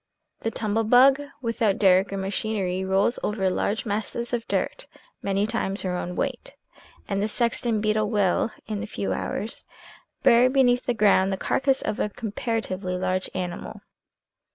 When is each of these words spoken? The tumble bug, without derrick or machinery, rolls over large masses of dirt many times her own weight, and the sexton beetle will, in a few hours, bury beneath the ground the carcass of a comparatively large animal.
The 0.39 0.49
tumble 0.49 0.83
bug, 0.83 1.21
without 1.43 1.77
derrick 1.77 2.11
or 2.11 2.17
machinery, 2.17 2.83
rolls 2.83 3.19
over 3.21 3.51
large 3.51 3.85
masses 3.85 4.33
of 4.33 4.47
dirt 4.47 4.87
many 5.21 5.45
times 5.45 5.83
her 5.83 5.95
own 5.95 6.15
weight, 6.15 6.55
and 7.07 7.21
the 7.21 7.27
sexton 7.27 7.81
beetle 7.81 8.09
will, 8.09 8.51
in 8.65 8.81
a 8.81 8.87
few 8.87 9.13
hours, 9.13 9.63
bury 10.23 10.49
beneath 10.49 10.87
the 10.87 10.95
ground 10.95 11.31
the 11.31 11.37
carcass 11.37 11.83
of 11.83 11.99
a 11.99 12.09
comparatively 12.09 12.97
large 12.97 13.29
animal. 13.35 13.81